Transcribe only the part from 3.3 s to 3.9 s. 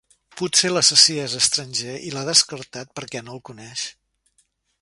el coneix.